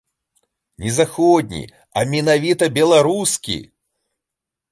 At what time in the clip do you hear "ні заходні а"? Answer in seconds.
0.81-2.03